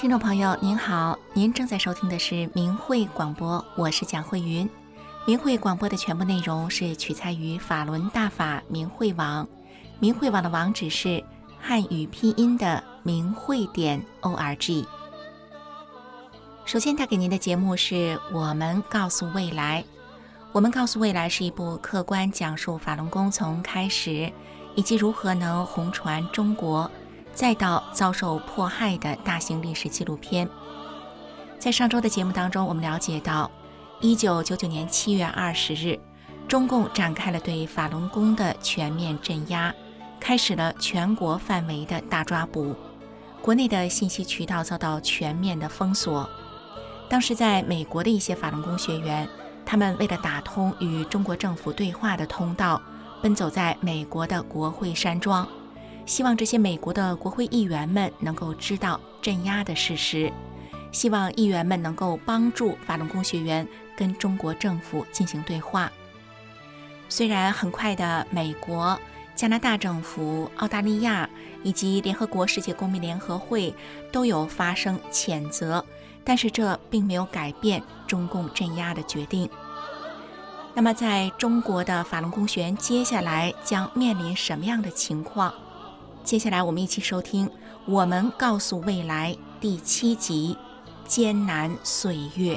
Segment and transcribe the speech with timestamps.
[0.00, 4.66] 听众朋友您好，您正在收听的是明慧广播，我是蒋慧云。
[5.26, 9.46] 明慧广播的全部内容是取材于法轮大法明慧网，
[9.98, 11.22] 明慧网的网址是
[11.60, 14.86] 汉语拼音的明慧点 o r g。
[16.64, 19.84] 首先带给您的节目是我们告诉未来，
[20.52, 24.32] 我们告诉未来是一部客观讲述法轮功从开始
[24.74, 26.90] 以及如何能红传中国。
[27.32, 30.48] 再到遭受迫害的大型历史纪录片。
[31.58, 33.50] 在上周的节目当中，我们了解到，
[34.00, 35.98] 一九九九年七月二十日，
[36.48, 39.74] 中共展开了对法轮功的全面镇压，
[40.18, 42.74] 开始了全国范围的大抓捕，
[43.42, 46.28] 国内的信息渠道遭到全面的封锁。
[47.08, 49.28] 当时在美国的一些法轮功学员，
[49.66, 52.80] 他们为了打通与中国政府对话的通道，
[53.22, 55.46] 奔走在美国的国会山庄。
[56.06, 60.32] 希望这些美国的国会议员们能够知道镇压的事实，
[60.92, 65.90] 希望议员们能够帮助法轮功学员跟中国政府进行对话。
[67.08, 68.98] 虽然很快的，美国、
[69.34, 71.28] 加拿大政府、澳大利亚
[71.62, 73.74] 以及联合国世界公民联合会
[74.10, 75.84] 都有发声谴责，
[76.24, 79.48] 但是这并没有改变中共镇压的决定。
[80.72, 85.52] 那么，在中国的法轮功学员接下来将面临什么样的情况？
[86.30, 87.48] 接下来，我们一起收听
[87.86, 90.56] 《我们告诉未来》第七集
[91.08, 92.54] 《艰难岁月》。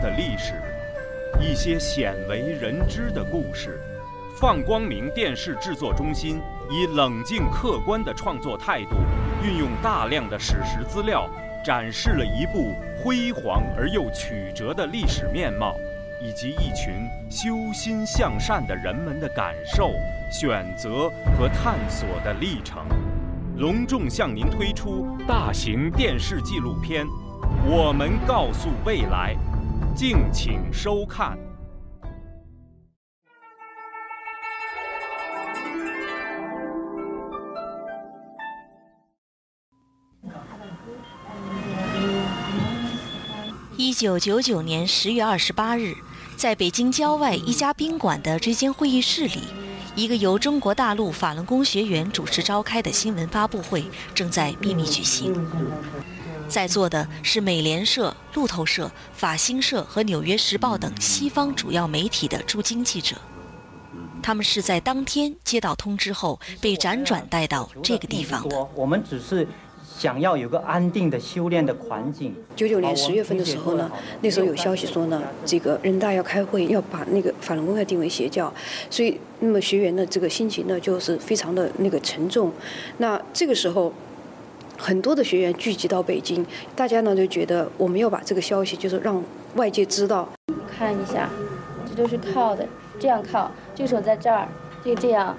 [0.00, 0.54] 的历史，
[1.40, 3.80] 一些鲜为人知的故事。
[4.40, 6.40] 放光明电视制作中心
[6.70, 8.96] 以冷静客观的创作态度，
[9.44, 11.28] 运用大量的史实资料，
[11.62, 15.74] 展示了一部辉煌而又曲折的历史面貌，
[16.22, 19.92] 以及一群修心向善的人们的感受、
[20.30, 22.86] 选择和探索的历程。
[23.58, 27.04] 隆重向您推出大型电视纪录片
[27.66, 29.36] 《我们告诉未来》。
[29.94, 31.36] 敬请收看。
[43.76, 45.94] 一九九九年十月二十八日，
[46.36, 49.40] 在北京郊外一家宾馆的这间会议室里，
[49.96, 53.84] 一个由中国大陆法轮功学员主持召开的新闻发布会
[54.14, 55.34] 正在秘密举行。
[56.50, 63.16] 在座的是美联社、路透社、法新社和《纽约时报》等西方主要媒体的驻京记者，
[64.20, 68.68] 他们是在当天接到通知后被辗转带到这个地方的。
[68.74, 69.46] 我们只是
[69.96, 72.34] 想要有个安定的修炼的环境。
[72.56, 73.88] 九九年十月份的时候呢，
[74.20, 78.52] 那时候有消息说呢，这个人大要开会，要把那个法轮功要定为邪教，
[78.90, 82.52] 所以那么学员的这个心情呢，就是非常的那个沉重。
[82.98, 83.94] 那这个时候。
[84.82, 89.22] 很多的学员聚集到北京，大家呢就觉得我们要把这个消息就是让
[89.56, 90.26] 外界知道。
[90.74, 91.28] 看一下，
[91.86, 92.66] 这都是靠的，
[92.98, 94.48] 这样靠，这个手在这儿，
[94.82, 95.36] 就这样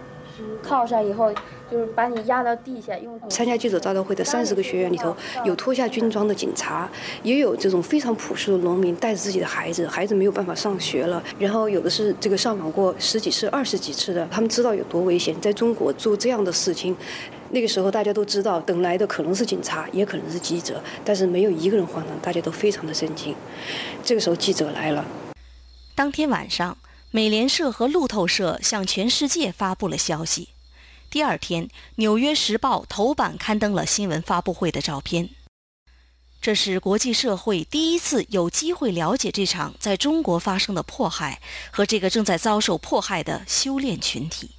[0.62, 1.34] 靠上以后。
[1.72, 5.16] 就是把你压到地下，用参加记者招待会的三十个学员里头，
[5.46, 6.90] 有脱下军装的警察，
[7.24, 16.94] 也有这种非常朴素的农民带着自己的孩子，孩子没有办法上学了，然后有的是这个上访过十几次、二十几次的，他们知道有多危险，在中国做这样的事情，
[17.52, 23.34] 那个时候大家都知道，等来的可能是警察，也可能是记者，但是没有一个人慌张，大家都非常的震惊。
[24.04, 25.06] 这个时候记者来了，
[25.96, 26.78] 当天晚上，
[27.12, 30.50] 美联社和路透社向全世界发布了消息。
[31.12, 35.30] 第二天，《纽约时报》头版刊登了新闻发布会的照片。
[36.42, 44.52] 这是国际社会第一次有机会了解这场在中国发生的迫害和这个正在遭受迫害的修炼群体。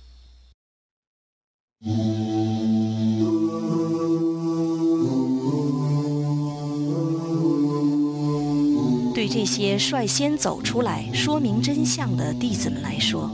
[9.14, 13.31] 对这些率先走出来说明真相的弟子们来说，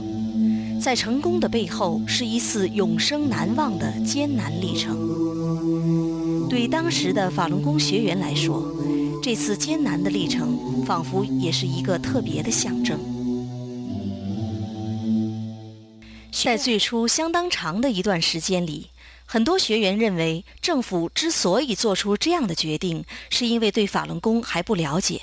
[0.79, 4.97] 在成功的背后是一次永生难忘的艰难历程。
[6.49, 8.73] 对当时的法轮功学员来说，
[9.21, 12.97] 这次艰难的历程仿佛也是一个特别的象征。
[16.31, 18.87] 在最初相当长的一段时间里，
[19.25, 25.21] 很多学员认为政府之所以做出这样的决定，是因为对法轮功还不了解。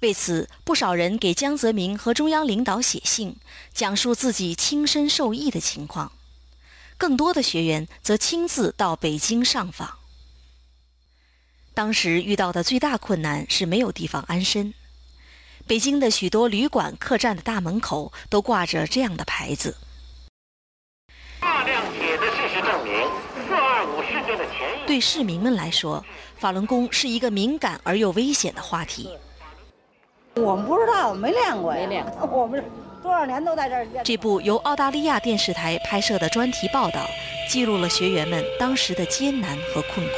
[0.00, 3.36] 为此，不少人给江泽民和中央领导写信，
[3.72, 6.12] 讲述自己亲身受益的情况。
[6.98, 9.98] 更多的学员则亲自到北京上访。
[11.74, 14.72] 当时遇到的最大困难是没有地方安身。
[15.66, 19.76] 北京的许多旅馆、客栈的大门口都挂着这样的牌子。
[21.40, 22.94] 大量铁的事实证明，
[23.46, 24.86] 四二五事件的前因。
[24.86, 26.04] 对市民们来说，
[26.38, 29.10] 法轮功是一个敏感而又危险的话题。
[30.36, 32.28] 我们不知道，没练过，没练过。
[32.42, 32.62] 我们
[33.02, 34.04] 多少年都在这儿练。
[34.04, 37.08] 这部由澳大利亚电视台拍摄的专题报道，
[37.48, 40.12] 记录了学员们当时的艰难和困苦。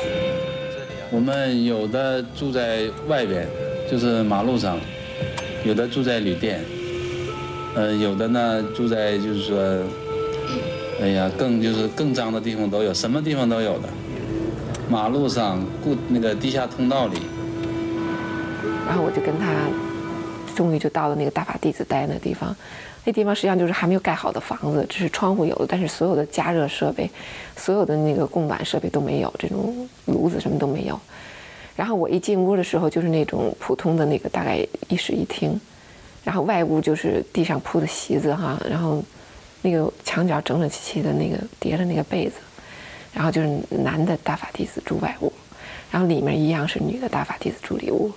[1.13, 3.47] 我们有的住在外边，
[3.89, 4.77] 就是马路上；
[5.65, 6.65] 有的住在旅店，
[7.77, 9.85] 呃，有的呢住在就是说，
[11.01, 13.89] 哎呀，更就是更脏的地方都有，什么地方都有的。
[14.91, 17.21] 马路上、固那个地下通道里。
[18.85, 19.47] 然后我就跟他。
[20.59, 22.55] 终于就到了那个大法弟子待那地方，
[23.05, 27.09] 那地方实际上就是还没有盖好的房子，只是窗户有的，但是所有的加热设备、
[27.57, 31.01] 所有的那个供暖设备都没有，这种炉子什么都没有。
[31.77, 35.57] 然后我一进屋的时候，就是那种普通的那个大概一室一厅，
[36.25, 39.01] 然后外屋就是地上铺的席子哈，然后
[39.63, 42.35] 那个墙角整整齐齐的那个叠的那个被子，
[43.13, 45.33] 然后就是男的大法弟子住外屋，
[45.93, 48.11] 然后里面一样是女的大法弟子住里屋。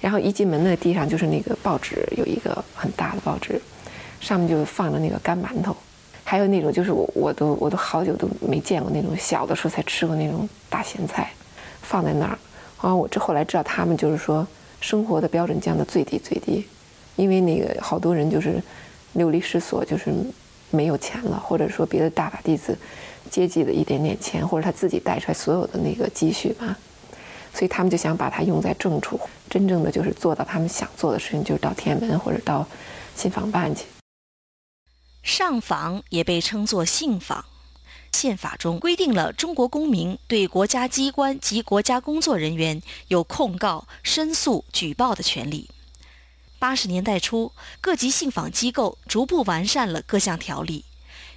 [0.00, 3.60] 然后一进门，那地上就是那个报纸，有一个很大的报纸，
[4.20, 5.76] 上面就放着那个干馒头，
[6.24, 11.30] 还有那种就是我我都我都好久都没见过那种小的时候才吃过那种大咸菜，
[11.82, 12.38] 放在那儿。
[12.78, 14.46] 啊，我这后来知道他们就是说
[14.80, 16.66] 生活的标准降到最低最低，
[17.16, 18.62] 因为那个好多人就是
[19.12, 20.10] 流离失所，就是
[20.70, 22.74] 没有钱了，或者说别的大法弟子
[23.28, 26.74] 接济的一点点钱，或者他自己带出来所有的那个积蓄嘛。
[27.52, 32.66] 所以他们就想把它用在正处，真正的就是做到他们想做的事情，就是到天安门或者到
[33.14, 33.84] 信访办去。
[35.22, 37.44] 上访也被称作信访。
[38.12, 45.70] 宪法中规定了中国公民对国家机关及国家工作人员有控告、申诉、举报的权利。
[46.58, 50.84] 八十年代初，各级信访机构逐步完善了各项条例。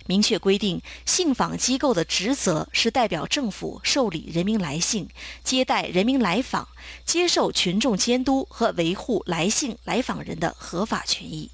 [0.05, 5.09] 明确规定，信访机构的职责是代表政府受理人民来信，
[5.43, 6.67] 接待人民来访，
[7.05, 11.51] 接受群众监督和维护来信来访人的合法权益。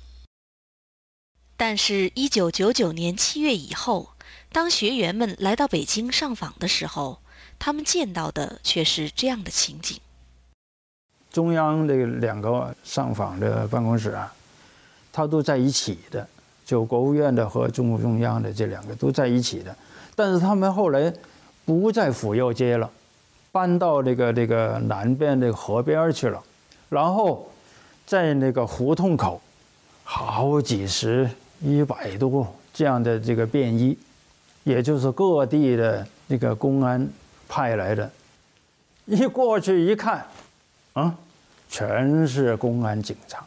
[1.56, 4.12] 但是，一九九九年七月以后，
[4.52, 7.22] 当学员们来到北京上访的时候，
[7.60, 10.00] 他们见到的却是这样的情景：
[11.31, 14.34] 中央的两个上访的办公室啊，
[15.12, 16.28] 它都在一起的。
[16.69, 19.75] 就国务院的和中共中央的这两个都在一起的，
[20.16, 21.12] 但是他们后来
[21.66, 22.88] 不在府右街了，
[23.51, 26.39] 搬到那个那个南边那个河边去了，
[26.88, 27.50] 然后
[28.06, 29.42] 在那个胡同口，
[30.04, 31.27] 好几十、
[31.60, 33.98] 一百多这样的这个便衣，
[34.63, 37.10] 也就是各地的那个公安
[37.48, 38.07] 派来的，
[39.07, 40.24] 一过去一看，
[40.94, 41.16] 啊，
[41.68, 43.44] 全是公安警察。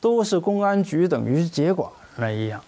[0.00, 2.64] 都是公安局等于接管了一样，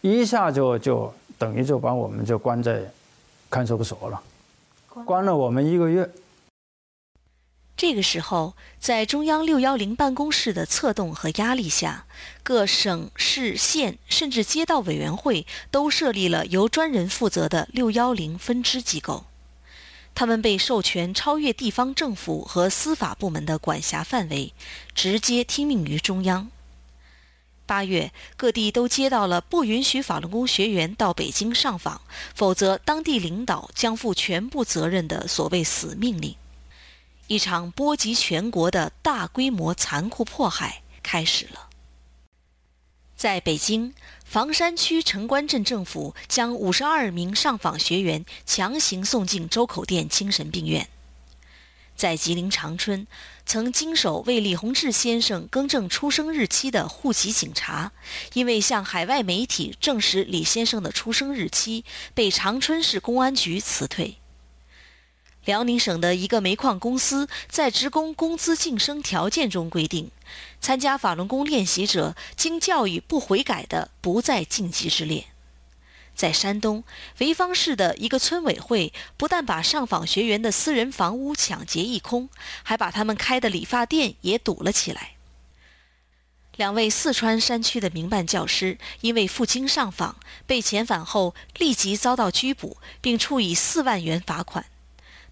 [0.00, 2.82] 一下就就等于就把我们就关在
[3.48, 4.20] 看守所了，
[5.04, 6.10] 关了我们一个月。
[7.76, 12.06] 这个时候，在中央六幺零办公室的策动和压力下，
[12.44, 19.24] 各省市县甚至街道委员会都设立了由专人负责的六幺零分支机构，
[20.14, 24.52] 他们被授权超越地方政府和司法部门的管辖范围，
[24.94, 26.48] 直接听命于中央。
[27.66, 32.00] 八月，各地都接到了不允许法轮功学员到北京上访，
[32.34, 36.34] 否则当地领导将负全部责任的所谓死命令。
[37.26, 41.68] 一场波及全国的大规模残酷迫害开始了。
[43.16, 43.94] 在北京
[44.24, 50.86] 房山区城关镇政府将五十二名上访学员强行送进周口店精神病院。
[51.96, 53.06] 在吉林长春，
[53.46, 57.92] 曾经手为李洪志先生更正出生日期的户籍警察，
[58.32, 64.16] 因为向海外媒体证实李先生的出生日期，被长春市公安局辞退。
[65.44, 70.10] 辽宁省的一个煤矿公司在职工工资晋升条件中规定，
[70.58, 75.26] 参加法轮功练习者经教育不悔改的，不在晋级之列。
[76.14, 76.84] 在山东
[77.18, 82.28] 潍坊市的一个村委会，不但把上访学员的私人房屋抢劫一空，
[82.62, 85.10] 还把他们开的理发店也堵了起来。
[86.56, 90.16] 两位四川山区的民办教师因为赴京上访，
[90.46, 94.64] 被遣返后立即遭到拘捕，并处以四万元罚款。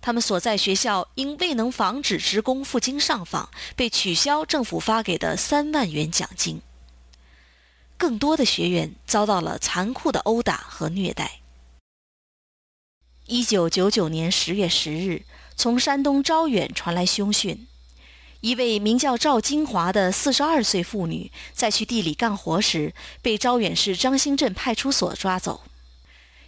[0.00, 6.60] 他们所在学校因未能防止职工赴京上访，被取消政府发给的三万元奖金。
[8.02, 11.38] 更多的学员遭到了残酷的殴打和虐待。
[13.28, 15.22] 一九九九年十月十日，
[15.54, 17.68] 从山东招远传来凶讯：
[18.40, 22.92] 一位名叫赵金华的四十二岁妇女，在去地里干活时，
[23.22, 25.62] 被招远市张兴镇派出所抓走。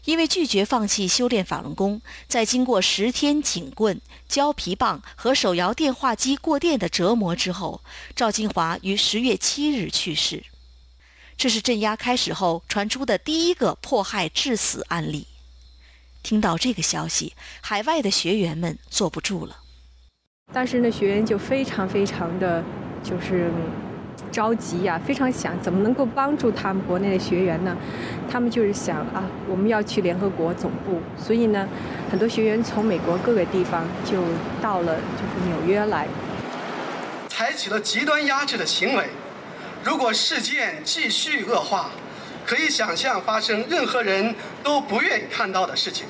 [0.07, 7.81] 因为拒绝放弃修炼法轮功，在经过十天警棍、胶皮棒和手摇电话机过电的折磨之后，
[8.17, 10.43] 赵金华于十月七日去世。
[11.37, 15.27] 这是镇压开始后传出的第一个迫害致死案例。
[16.23, 19.57] 听到这个消息，海外的学员们坐不住了。
[20.53, 22.63] 当时呢，学员就非常非常的，
[23.03, 23.51] 就是。
[24.31, 27.77] 着急呀，非常想怎么能够帮助他们国内的学员呢？
[28.29, 31.69] 他们就是想啊，我们要去联合国总部，所以呢，
[32.11, 34.23] 很多学员从美国各个地方就
[34.61, 36.09] 到了就是纽约来，
[37.29, 39.09] 采取了极端压制的行为。
[39.85, 41.91] 如果事件继续恶化，
[42.47, 46.07] 可以想象发生任何人都不愿意看到的事情。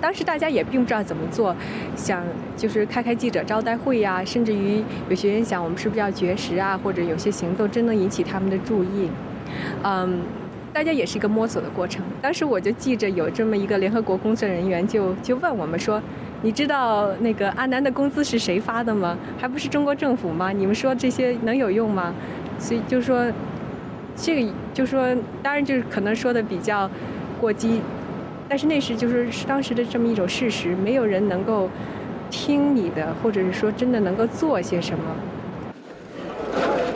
[0.00, 1.54] 当时大家也并不知道怎么做，
[1.96, 2.22] 想
[2.56, 9.10] 就是开开记者招待会呀，甚至于有学员想我们是不是要绝食啊，或者有些行动真能引起他们的注意。
[9.82, 10.22] 嗯，
[10.72, 12.04] 大家也是一个摸索的过程。
[12.22, 16.00] 当时我就记着有这么一个联合国工作人员就就问我们说
[16.40, 19.18] ：“你知道那个阿南的工资是谁发的吗？
[19.40, 20.52] 还不是中国政府吗？
[20.52, 22.14] 你们说这些能有用吗？”
[22.60, 23.26] 所以就说
[24.14, 26.88] 这个就说当然就是可能说的比较
[27.40, 27.80] 过激。
[28.48, 31.70] 但是那时就是当时的这么一种事实，没有人能够
[32.30, 35.04] 听你的，或者是说真的能够做些什么。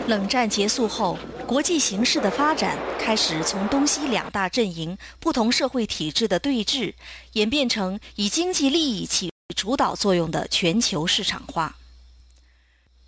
[0.08, 1.16] 冷战结束后，
[1.46, 6.92] 国际形势的发展开始从东西两大阵营、不同社会体制的对峙，
[7.34, 11.76] 演变成以经济利益起主导作用的全球市场化。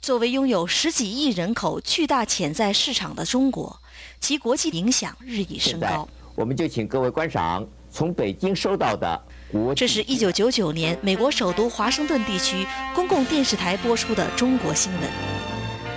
[0.07, 3.77] 作为拥有十几亿人口巨大潜在市场的中国，
[4.21, 6.09] 其国际影响日益升高。
[6.37, 7.67] 我们就请各位观赏。
[7.91, 9.21] 从北京收到的
[9.51, 15.03] 国，这是一九九九年美国首都华盛顿地区公共电视台播出的中国新闻。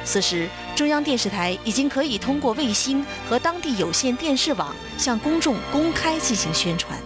[0.04, 7.00] 此时，中央电视台已经可以通过卫星和当地有线电视网向公众公开进行宣传。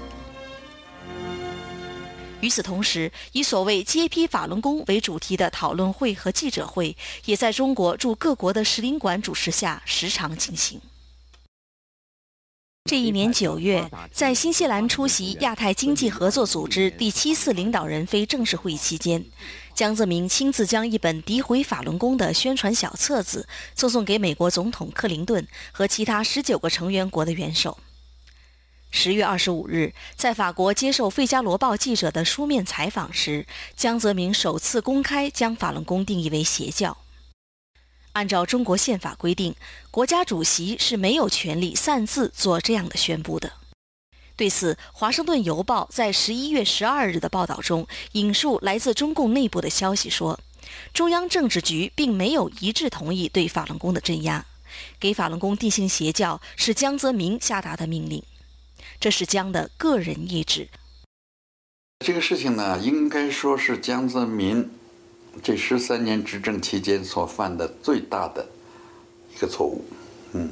[2.43, 10.81] 与此同时，以所谓“揭批法轮功”为主题的讨论会和记者会，也在中国驻各国的使领馆主持下时常进行。
[12.83, 19.23] 这一年九月，在新西兰出席亚太经济合作组织第七次领导人非正式会议期间，
[19.73, 27.77] 江泽民亲自将一本诋毁法轮功的宣传小册子赠送给美国总统克林顿和其他十九个成员国的元首。
[28.95, 36.95] 十月二十五日，在法国接受《费加罗报》记者的书面采访时，江泽民首次公开将法轮功定义为邪教。
[38.11, 39.55] 按照中国宪法规定，
[39.89, 43.53] 国家主席是没有权利擅自做这样的宣布的。
[44.35, 50.39] 对此，《华盛顿邮报》在十一月十二日的报道中引述来自中共内部的消息说，
[50.93, 54.45] 中央政治局并没有一致同意对法轮功的镇压，
[54.99, 58.23] 给法轮功定性邪教是江泽民下达的命令，
[59.03, 60.69] 这是江的个人意志。
[62.05, 64.69] 这个事情呢，应该说是江泽民。
[65.41, 68.47] 这十三年执政期间所犯的最大的
[69.35, 69.83] 一个错误，
[70.31, 70.51] 嗯，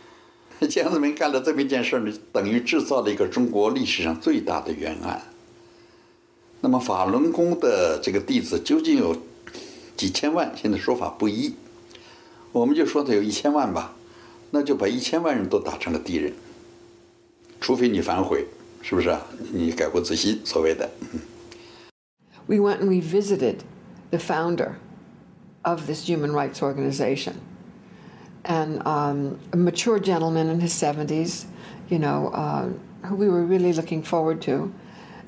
[0.70, 5.30] 江泽民干了这么一件事呢，等于制造了一个中国历史上最大的冤案。
[6.62, 9.14] 那么法轮功的这个弟子究竟有
[9.98, 10.50] 几千万？
[10.56, 11.54] 现在说法不一，
[12.52, 13.94] 我们就说他有一千万吧，
[14.50, 16.32] 那就把一千万人都打成了敌人，
[17.61, 18.45] 除非你反悔，
[18.81, 19.21] 是不是啊？
[19.51, 20.89] 你改过自新，所谓的。
[22.45, 23.57] We went and we visited.
[24.11, 24.77] the founder
[25.65, 27.41] of this human rights organization.
[28.45, 31.45] And um, a mature gentleman in his 70s,
[31.89, 32.69] you know, uh,
[33.07, 34.73] who we were really looking forward to.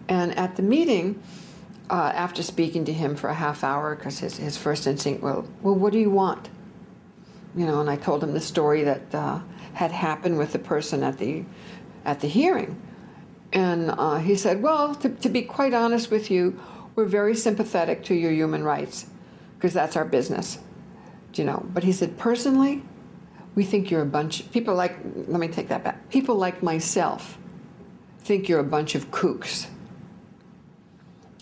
[0.07, 1.21] And at the meeting,
[1.89, 5.45] uh, after speaking to him for a half hour, because his, his first instinct, well,
[5.61, 6.49] well, what do you want?
[7.55, 9.39] You know, and I told him the story that uh,
[9.73, 11.43] had happened with the person at the
[12.04, 12.80] at the hearing,
[13.52, 16.60] and uh, he said, "Well, to, to be quite honest with you,
[16.94, 19.06] we're very sympathetic to your human rights
[19.56, 20.58] because that's our business,
[21.34, 21.64] you know.
[21.72, 22.82] But he said, personally,
[23.54, 24.50] we think you're a bunch.
[24.52, 24.96] People like,
[25.26, 26.10] let me take that back.
[26.10, 27.38] People like myself
[28.20, 29.68] think you're a bunch of kooks.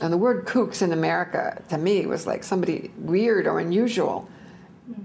[0.00, 4.28] And the word kooks in America, to me, was like somebody weird or unusual.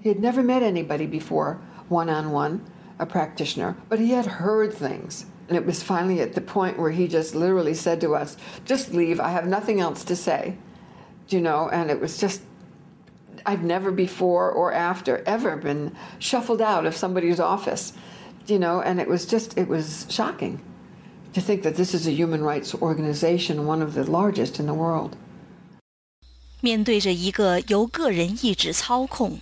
[0.02, 2.66] He had never met anybody before, one on one,
[2.98, 5.28] a practitioner, but he had heard things.
[5.49, 8.93] And it was finally at the point where he just literally said to us, Just
[8.93, 9.21] leave.
[9.21, 10.57] I have nothing else to say.
[11.29, 12.43] You know, and it was just,
[13.47, 17.93] I've never before or after ever been shuffled out of somebody's office.
[18.47, 20.61] You know, and it was just, it was shocking
[21.33, 24.75] to think that this is a human rights organization, one of the largest in the
[24.75, 25.17] world.
[26.61, 29.41] 面对着一个由个人意志操控、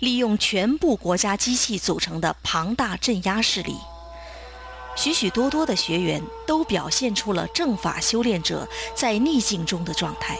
[0.00, 3.74] 利用全部国家机器组成的庞大镇压势力，
[4.95, 10.37] 许许多多的学员都表现出了正法修炼者在逆境中的状态。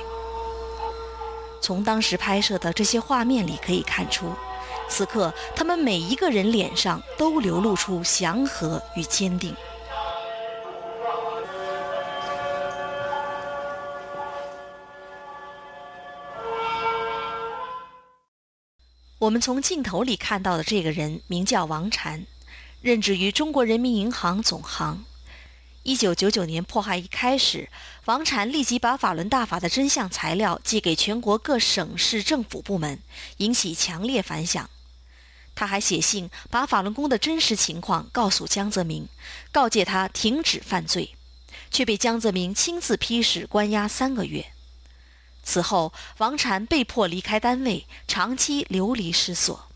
[1.59, 4.31] 从当时拍摄的这些画面里可以看出，
[4.89, 9.55] 此刻他们每一个人脸上都流露出祥和与坚定。
[19.19, 22.25] 我们从镜头里看到的这个人名叫王禅。
[22.83, 25.05] 任职于中国人民银行总行。
[25.83, 27.69] 一九九九年迫害一开始，
[28.03, 32.99] 王禅立即把法轮大法的真相材料寄给全国各省市政府部门，
[33.37, 34.69] 引起强烈反响。
[35.55, 39.07] 他还写信把法轮功的真实情况告诉江泽民，
[39.53, 41.15] 告诫他停止犯罪，
[41.71, 44.47] 却被江泽民亲自批示关押三个月。
[45.41, 49.69] 此后，王禅被迫离开单位，长期流离失所。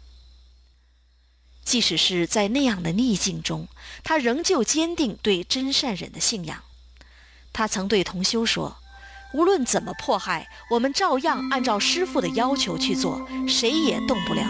[1.67, 3.67] 即使是在那样的逆境中，
[4.01, 6.59] 他仍旧坚定对真善忍的信仰。
[7.51, 8.77] 他曾对同修说
[9.35, 14.41] ：“无论怎么迫害，我们照样按照师父的要求去做，谁也动不了。”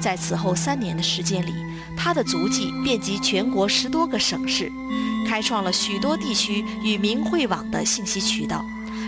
[0.00, 1.52] 在此后三年的时间里，
[1.94, 4.72] 他的足迹遍及全国十多个省市，
[5.28, 8.64] 开创了许多地区与明慧网的信息渠道，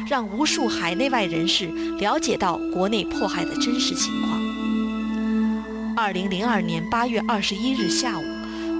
[0.06, 4.37] 让无数海内外人士了解到国内迫害的真实情况。
[6.00, 8.22] 二零零二年八月二十一日下午，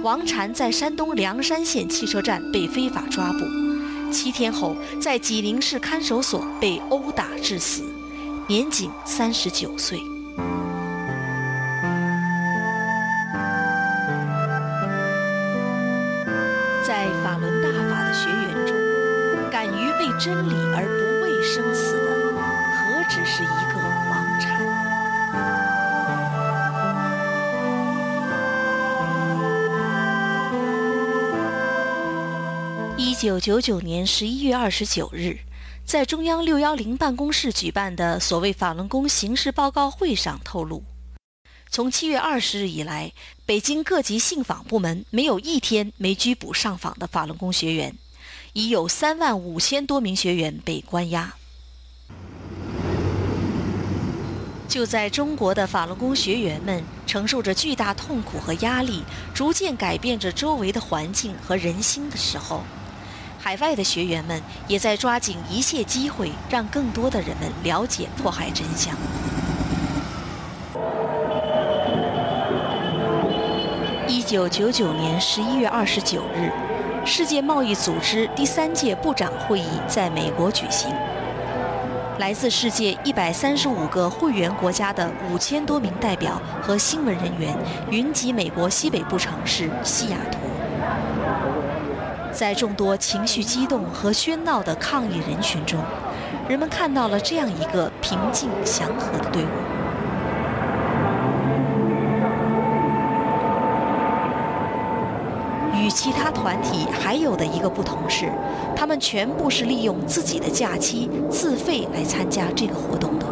[0.01, 7.83] 王禅在山东梁山县汽车站被非法抓捕，七天后在济宁市看守所被殴打致死，
[8.47, 9.99] 年仅三十九岁。
[33.39, 35.39] 九九年十一月二十九日，
[35.85, 40.83] 在中央六幺零办公室举办的所谓法轮功形势报告会上透露，
[41.69, 43.13] 从七月二十日以来，
[43.45, 47.95] 北京各级信访部门没有一天没拘捕上访的法轮功学员，
[48.53, 51.35] 已有三万五千多名学员被关押。
[54.67, 62.63] 就在中国的法轮功学员们承受着巨大痛苦和压力，逐渐改变着周围的环境和人心的时候，
[63.41, 68.93] 海外的学员们也在抓紧一切机会，让更多的人们了解迫害真相。
[74.07, 76.51] 一九九九年十一月二十九日，
[77.05, 80.93] 世界贸易组织第三届部长会议在美国举行。
[82.19, 87.57] 来自世界一百三十五个会员国家的五千多名代表和新闻人员
[87.89, 90.37] 云集美国西北部城市西雅图。
[92.39, 95.77] 在众多情绪激动和喧闹的抗议人群中，
[96.47, 99.47] 人们看到了这样一个平静祥和的队伍。
[105.75, 108.31] 与其他团体还有的一个不同是，
[108.73, 113.25] 他们全部是利用自己的假期自费来参加这个活动的。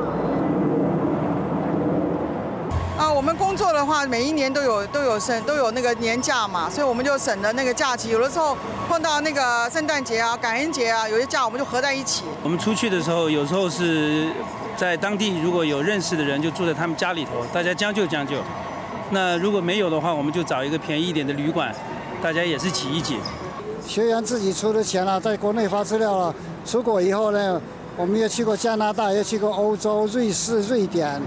[2.97, 8.09] 啊，我们工作的话，每一年都有都有省都有那个年假嘛，所以我们就省的那个假期。
[8.09, 12.23] 有的时候碰到那个圣诞节啊、感恩节啊，有些假我们就合在一起。
[12.41, 14.29] 我们出去的时候，有时候是
[14.77, 18.37] 在当地如果有认识的人，就住在他们家里头，大家将就将就。
[19.09, 21.75] 那如果没有的话，我们就找一个便宜一点的旅馆，
[22.21, 23.17] 大家也是挤一挤。
[23.85, 26.33] 学员自己出的钱了，在国内发资料了。
[26.65, 27.61] 出国以后呢，
[27.97, 31.21] 我们也去过加拿大，也去过欧洲、瑞士、瑞典，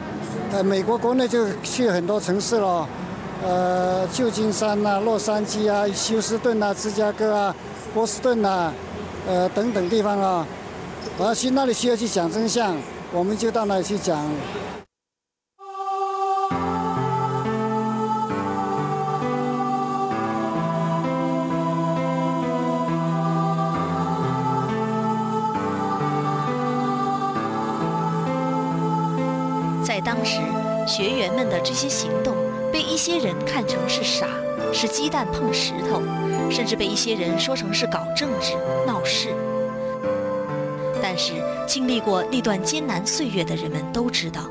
[0.53, 2.89] 呃，美国国内就去很多城市了，
[3.43, 7.55] 呃，旧金山呐、洛杉矶啊、休斯顿啊、芝加哥啊、
[7.95, 8.73] 波士顿呐，
[9.27, 10.47] 呃，等等地方啊。
[11.17, 12.77] 我要去那里需要去讲真相，
[13.13, 14.19] 我们就到那里去讲。
[29.83, 30.41] 在当时，
[30.87, 32.35] 学员们的这些行动
[32.73, 34.27] 被一些人看成是傻，
[34.73, 36.01] 是鸡蛋碰石头，
[36.51, 38.55] 甚至被一些人说成是搞政治
[38.87, 39.29] 闹事。
[41.03, 41.33] 但是
[41.67, 44.43] 经历过那段艰难岁月的人们都知道，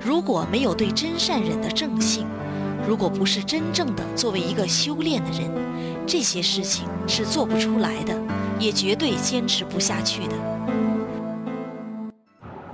[0.00, 2.26] 如果没有对真善忍的正性，
[2.86, 5.50] 如果不是真正的作为一个修炼的人，
[6.06, 8.14] 这些事情是做不出来的，
[8.60, 10.34] 也绝对坚持不下去的。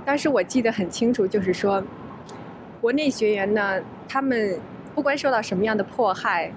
[0.05, 1.81] 当时我记得很清楚，就是说，
[2.79, 4.59] 国内学员呢，他们
[4.95, 6.51] 不管受到什么样的迫害，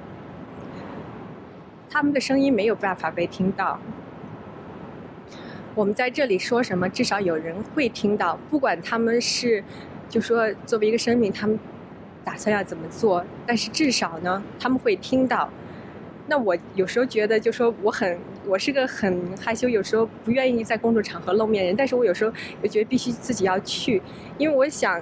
[1.89, 3.79] 他们的声音没有办法被听到。
[5.75, 8.39] 我们在这里说什么，至少有人会听到。
[8.51, 9.63] 不管他们是，
[10.09, 11.59] 就说作为一个生命，他们
[12.25, 15.51] 打算要怎么做，但是至少呢，他们会听到。
[16.29, 21.77] 那我有时候觉得，就说我很，我是个很害羞，有时候不愿意在公众场合露面人。
[21.77, 24.03] 但是我有时候又觉得必须自己要去，
[24.39, 25.01] 因为我想，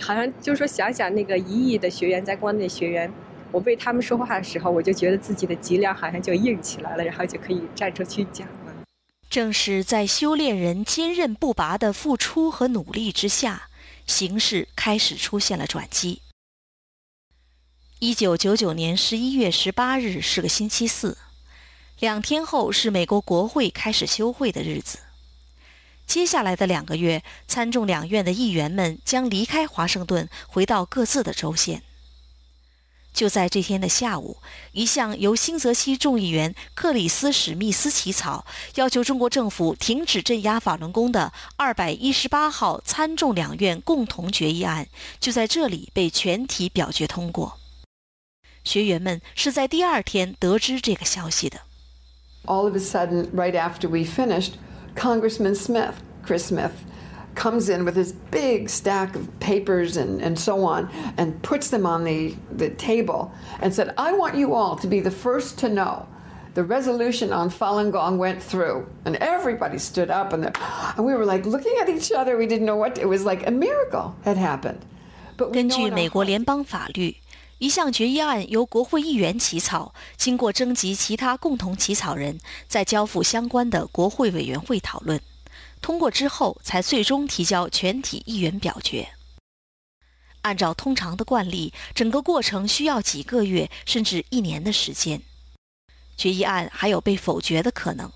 [0.00, 3.12] 好像就是说想想那个一亿的学员在国内学员，
[3.52, 8.74] 我为他们说话的时候，我就觉得自己的脊梁好像就硬起来了，然后就可以站出去讲了。
[9.28, 13.68] 正是在修炼人坚韧不拔的付出和努力之下，
[14.06, 16.22] 形势开始出现了转机。
[18.00, 21.18] 一九九九年十一月十八日是个星期四，
[22.00, 24.98] 两天后是美国国会开始休会的日子。
[26.10, 31.84] 接下来的两个月，参众两院的议员们将离开华盛顿，回到各自的州县。
[33.14, 34.38] 就在这天的下午，
[34.72, 38.44] 一项由新泽西众议员克里斯·史密斯起草、
[38.74, 44.88] 要求中国政府停止镇压法轮功的二百一十八号参众两院共同决议案，
[45.20, 47.56] 就在这里被全体表决通过。
[48.64, 51.60] 学员们是在第二天得知这个消息的。
[52.46, 54.54] All of a sudden, right after we finished,
[54.95, 56.83] Congressman Smith, Chris Smith.
[57.35, 61.85] comes in with his big stack of papers and, and so on and puts them
[61.85, 65.69] on the, the table and said, I want you all to be the first to
[65.69, 66.07] know
[66.55, 68.87] the resolution on Falun Gong went through.
[69.03, 70.45] And everybody stood up and,
[70.95, 72.37] and we were like looking at each other.
[72.37, 74.79] We didn't know what, it was like a miracle had happened.
[75.51, 77.13] 根据美国联邦法律，
[77.60, 85.20] 一项决议案由国会议员起草，经过征集其他共同起草人，再交付相关的国会委员会讨论。
[85.82, 89.10] 通过之后，才最终提交全体议员表决。
[90.40, 95.20] 按照通常的惯例，整个过程需要几个月甚至一年的时间。
[96.16, 98.10] 决议案还有被否决的可能。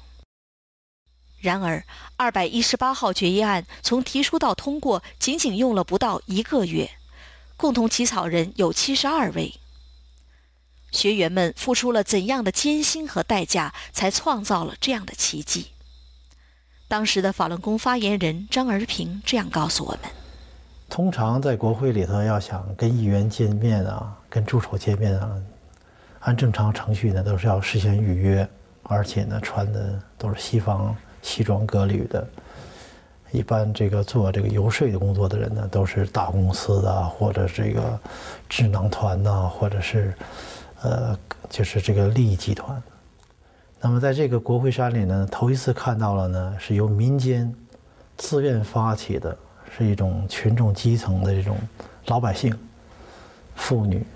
[1.39, 1.85] 然而，
[2.17, 6.91] 二百一十八号决议案从提出到通过，仅仅用了不到一个月。
[7.65, 9.55] 共同起草人有七十二位。
[10.93, 15.69] 学员们付出了怎样的艰辛和代价，才创造了这样的奇迹？
[16.89, 20.01] 当时的法轮功发言人张儿平这样告诉我们
[20.91, 25.35] ：“通常在国会里头，要想跟议员见面啊，跟助手见面啊，
[26.21, 28.47] 按正常程序呢，都是要事先预约，
[28.83, 32.29] 而且呢，穿的都是西方西装革履的。
[33.35, 37.99] 一般这个做这个游说的工作的人呢，都是大公司的，或者这个
[38.49, 40.15] 智囊团呐，或者是
[40.83, 41.19] 呃，
[41.51, 42.81] 就是这个利益集团。”
[43.83, 47.53] 那么，在这个国会山里呢，头一次看到了呢，是由民间
[48.17, 49.37] 自愿发起的，
[49.77, 51.57] 是一种群众基层的这种
[52.07, 52.57] 老百姓、
[53.57, 54.07] 妇女、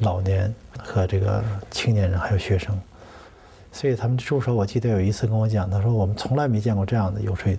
[0.00, 2.74] 老年和这个青年人还有学生。
[3.70, 7.54] 所以他们助手，我记得有一次跟我讲，他说我们从来没见过这样的游说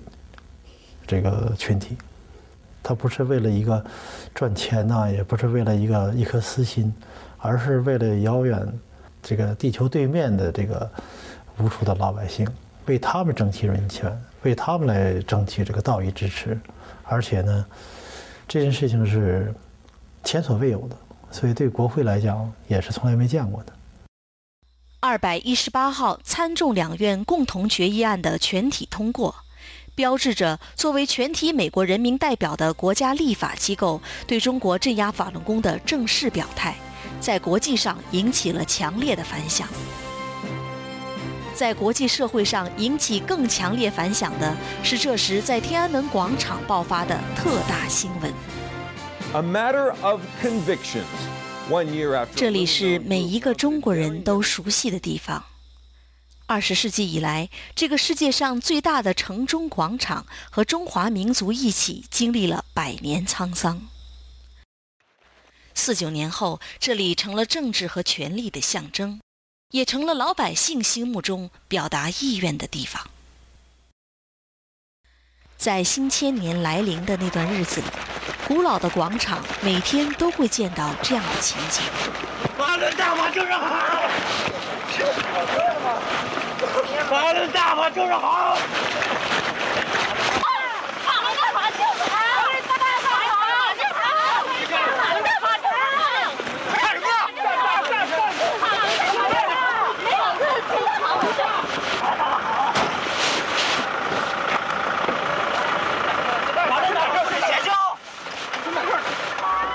[1.07, 1.97] 这个群体。
[2.83, 3.83] 他不是为了一个
[4.33, 6.93] 赚钱呐，也不是为了一个一颗私心，
[7.37, 8.67] 而是为了遥远
[9.21, 10.89] 这个地球对面的这个。
[11.57, 12.45] 无数的老百姓
[12.85, 14.11] 为他们争取人权，
[14.43, 16.59] 为他们来争取这个道义支持，
[17.05, 17.65] 而且呢，
[18.45, 19.53] 这件事情是
[20.21, 20.97] 前所未有的，
[21.31, 23.71] 所以对国会来讲也是从来没见过的。
[24.99, 29.33] 二百一十八号参众两院共同决议案的全体通过，
[29.95, 36.75] 标志着作为全体美国人民代表的国家立法机构对中国镇压法轮功的正式表态，
[37.21, 39.67] 在国际上引起了强烈的反响。
[41.55, 44.53] 在国际社会上引起更强烈反响的
[44.83, 48.33] 是，这时在天安门广场爆发的特大新闻。
[49.31, 51.05] A matter of convictions.
[51.71, 52.35] One year after.
[52.35, 55.41] 这里是每一个中国人都熟悉的地方。
[56.47, 63.81] 二十世纪以来，这个世界上最大的城中广场和中华民族一起经历了百年沧桑。
[65.73, 69.19] 四九年后，这里成了政治和权力的象征。
[69.71, 73.09] 也成了老百姓心目中表达意愿的地方。
[75.57, 77.87] 在新千年来临的那段日子里，
[78.47, 81.83] 古老的广场每天都会见到这样的情景。
[82.57, 84.07] 法轮大王就是好，
[87.65, 88.57] 法轮大法就是好。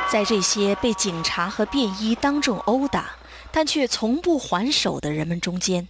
[0.09, 3.11] 在这些被警察和便衣当众殴打，
[3.53, 5.87] 但却从不还手的人们中间，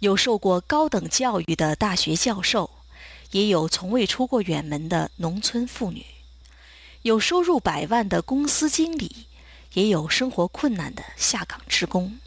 [0.00, 2.70] 有受过高等教育的大学教授，
[3.32, 6.04] 也有从未出过远门的农村妇女，
[7.02, 9.26] 有收入百万的公司经理，
[9.74, 12.18] 也有生活困难的下岗职工。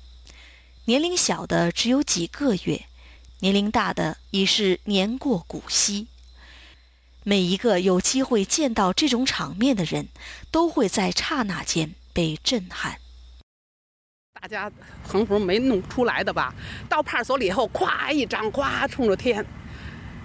[0.85, 2.85] 年龄小的只有几个月，
[3.39, 6.07] 年龄大的已是年过古稀。
[7.23, 10.09] 每一个有机会见到这种场面的人，
[10.49, 13.00] 都会在刹那间被震撼。
[14.41, 14.69] 大家
[15.07, 16.51] 横幅没弄出来的吧？
[16.89, 19.45] 到派出所里以后，咵一张，咵冲着天，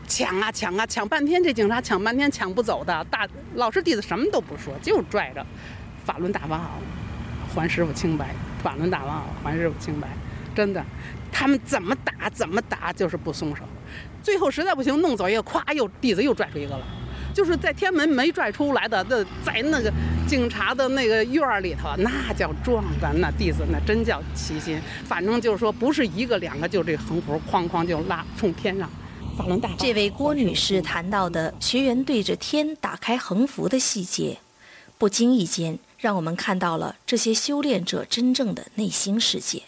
[0.08, 3.04] 抢啊抢啊抢半天，这警察抢半天抢不走的。
[3.10, 5.44] 大老师弟子什么都不说，就拽着，
[6.02, 6.80] 法轮大法好，
[7.54, 8.34] 还师傅清白。
[8.62, 10.08] 法轮大法好，还师傅清白。
[10.54, 10.82] 真的，
[11.30, 13.64] 他们怎么打怎么打，就是不松手。
[14.22, 16.86] 最后实在不行，弄走一个，咵又弟子又拽出一个了，
[17.34, 19.92] 就是在天门没拽出来的，那在那个
[20.26, 24.80] 警察的那个院儿里头，那叫壮观，那弟子那真叫齐心。
[25.04, 28.90] 反正就是说，不是一个两个，就这横幅哐哐就拉冲天上。
[29.38, 29.76] 法轮大法。
[29.78, 34.38] 这位郭女士谈到的学员对着天打开横幅的细节，
[34.98, 39.62] 不经意间让我们看到了这些修炼者真正的内心世界。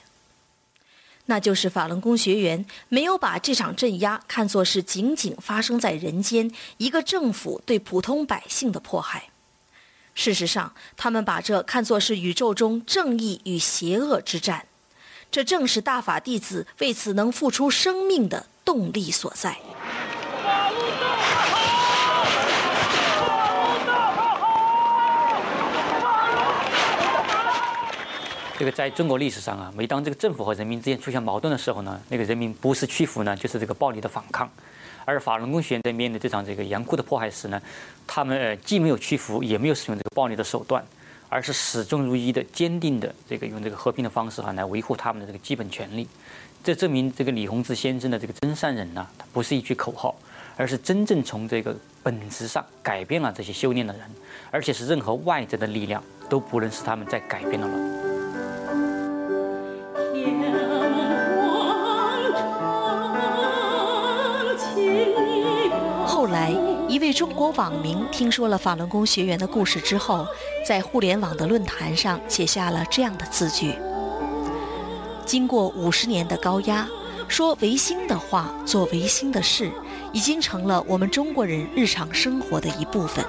[1.26, 9.28] 那就是法轮功学员没有把这场镇压看作是仅仅发生在人间一个政府对普通百姓的迫害，
[10.18, 14.66] 事实上，他们把这看作是宇宙中正义与邪恶之战，
[15.30, 19.56] 这正是大法弟子为此能付出生命的动力所在。
[28.58, 34.50] 这个在中国历史上啊，每当这个政府和人民之间出现矛盾的时候呢，那个人民不是屈服呢，就是这个暴力的反抗。
[35.08, 37.58] 而法轮功学员在面对这场这个严酷的迫害时呢，
[38.06, 40.84] 他们既没有屈服，也没有使用这个暴力的手段，
[41.30, 46.06] 而是始终如一的、坚定的这个用这个和平的方式哈来维护他们的这个基本权利。
[46.62, 50.14] 这证明这个李洪志先生的这个真善忍呢，他不是一句口号，
[50.58, 54.02] 而是真正从这个本质上改变了这些修炼的人，
[54.50, 57.66] 而且是任何外在的力量都不能使他们再改变了。
[66.18, 66.52] 后来，
[66.88, 70.26] 一位中国网民听说了法轮功学员的故事之后，
[70.66, 73.72] 在互联网的论坛上写下了这样的字句：
[75.24, 76.88] 经过五十年的高压，
[77.28, 79.70] 说违心的话，做违心的事，
[80.12, 83.24] 已经成了我们中国人日常生活的一部分。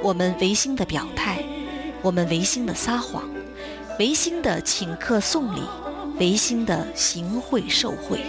[0.00, 1.42] 我们违心的表态，
[2.00, 3.24] 我们违心的撒谎，
[3.98, 5.60] 违心的请客送礼，
[6.20, 8.20] 违心的行贿受贿。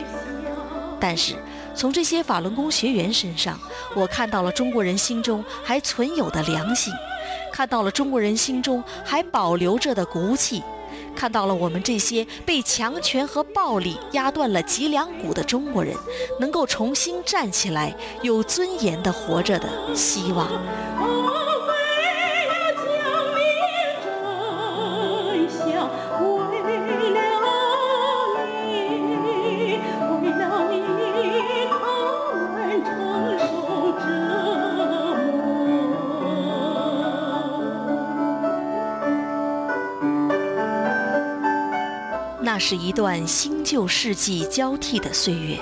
[0.99, 1.35] 但是。
[1.75, 3.59] 从这些法轮功学员身上，
[3.95, 6.93] 我看到了中国人心中还存有的良心，
[7.51, 10.63] 看到了中国人心中还保留着的骨气，
[11.15, 15.95] 看到了我们这些被强权和暴力压断了脊梁骨的中国人，
[16.39, 20.49] 能够重新站起来、有尊严地活着的希望。
[42.53, 45.59] 那是一段新旧世纪交替的岁月，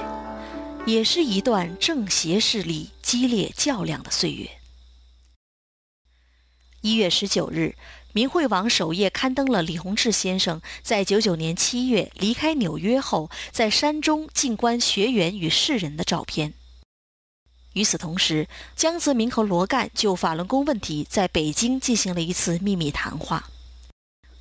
[0.86, 4.50] 也是一段正邪势力激烈较量的岁月。
[6.82, 7.78] 一月十九日，
[8.12, 16.54] 明慧网首页刊登了李洪志先生在九九年七月离开纽约后，在山中静观学员与世人的照片。
[17.72, 23.50] 与此同时，江泽民和罗干就法轮功问题在北京进行了一次秘密谈话。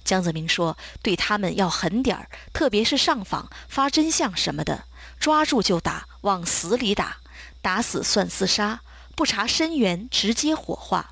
[0.04, 4.84] 江泽民说：“对他们要狠点儿，特别是上访发真相什么的，
[5.18, 7.18] 抓住就打，往死里打，
[7.62, 8.80] 打死算自杀，
[9.14, 11.10] 不查身源直接火化，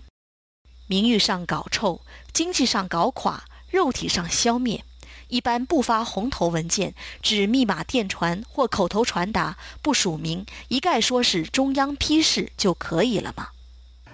[0.87, 2.01] 名誉上搞臭，
[2.33, 4.83] 经济上搞垮，肉体上消灭，
[5.29, 13.49] 一般不发红头文件，只密码电传或口头传达，不署名，一概说是中央批示就可以了吗？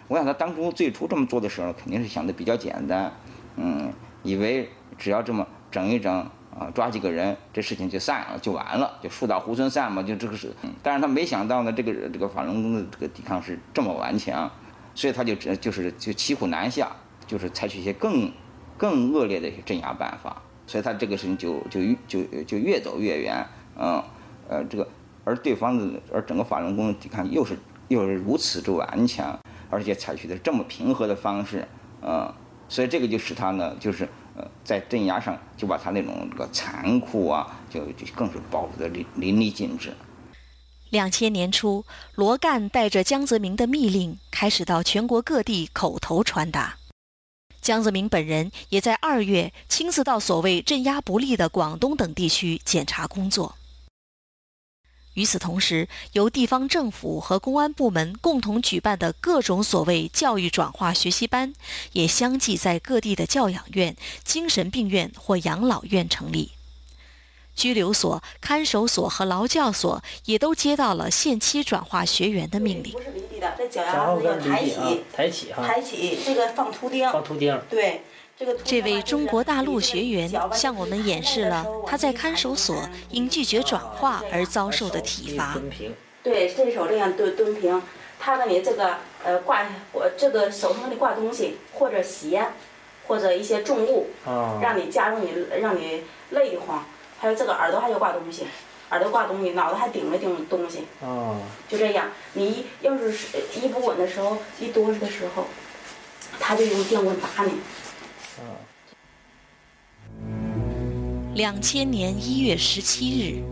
[0.08, 3.10] 我想他当初最初这么做的时候，肯定是想的比较简单，
[3.56, 3.90] 嗯，
[4.24, 6.12] 以为只要这么整一整
[6.58, 10.52] 啊，抓几个人，这事情就散了，就完了，就树倒猢狲散嘛，就这个是。
[10.82, 14.50] 但是他没想到呢，这个这个法轮功的这个抵抗是这么顽强，
[14.92, 16.90] 所以他就只就是就骑虎难下，
[17.26, 18.32] 就是采取一些更
[18.76, 24.02] 更恶劣的一些镇压办法，所以他这个事情就就就就越走越远，嗯，
[24.48, 24.88] 呃，这个
[25.24, 27.56] 而对方的而整个法轮功的抵抗又是
[27.88, 29.38] 又是如此之顽强。
[29.70, 31.66] 而且采取的这么平和的方式，
[32.00, 32.32] 嗯，
[32.74, 34.02] 所以这个就使他呢，就是
[34.36, 39.94] 呃，在镇压上就把他那种这个残酷啊，就就更是暴露的淋淋漓尽致。
[40.90, 41.84] 两千年初，
[42.16, 46.76] 罗干带着江泽民的密令，开始到全国各地口头传达。
[47.60, 53.54] 江泽民本人也在二月亲自到所谓镇压不力的广东等地区检查工作。
[55.14, 61.54] 与此同时，由地方政府和公安部门共同举办的各种所谓教育转化学习班，
[61.92, 66.50] 也相继在各地的教养院、精神病院或养老院成立。
[67.54, 72.92] 拘留所、看守所和劳教所也都接到了限期转化学员的命令。
[72.92, 78.02] 不是离地的，这脚丫子要抬起，抬起哈，抬起，这个放图钉，放图钉，对。
[78.64, 82.76] 这位中国大陆学员向我们演示了他在看守所
[83.10, 85.56] 因拒绝转化而遭受的体罚。
[86.22, 87.80] 对，这手这样蹲蹲平，
[88.18, 92.44] 他给你这个呃挂，我这个手上的挂东西，或者鞋，
[93.06, 94.08] 或者一些重物，
[94.60, 96.84] 让你加重你，让你累得慌。
[97.20, 98.46] 还有这个耳朵还要挂东西，
[98.90, 100.86] 耳朵挂东西，脑袋还顶着顶东西。
[101.68, 103.12] 就这样，你要是
[103.54, 105.44] 一不稳的时候，一哆嗦的时候，
[106.40, 107.52] 他就用电棍打你。
[111.34, 113.42] 两千年一月十七日，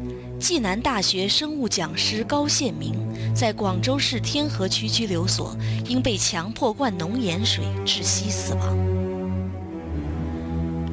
[0.40, 2.94] 暨南大学生物讲师高宪明
[3.34, 8.78] 在广州市天河区拘留所因被强迫灌浓盐水窒息死亡。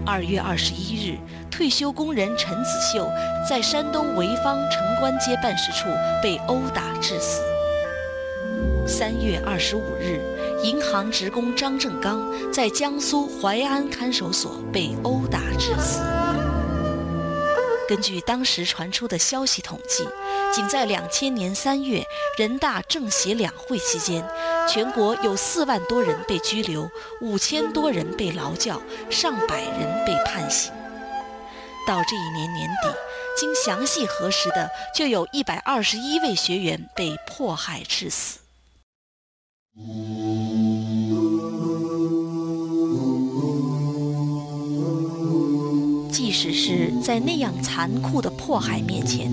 [0.06, 1.18] 二月二十一日，
[1.52, 3.08] 退休工人陈子秀
[3.48, 5.88] 在山东潍坊城关街办事处
[6.24, 7.44] 被殴打致死。
[8.88, 10.20] 三月二十五日，
[10.64, 16.02] 银行职工张正刚在江苏淮安看守所被殴打致死。
[17.88, 20.08] 根据当时传出的消息统计，
[20.54, 22.04] 仅在两千年三月
[22.38, 24.24] 人大政协两会期间，
[24.68, 26.88] 全国有四万多人被拘留，
[27.22, 30.72] 五千多人被劳教，上百人被判刑。
[31.88, 32.94] 到这一年年底，
[33.36, 38.40] 经详细核实的，就有一百二十一位学员被迫害致死。
[46.12, 49.32] 即使是在那样残酷的迫害面前，